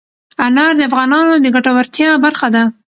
[0.45, 2.63] انار د افغانانو د ګټورتیا برخه ده.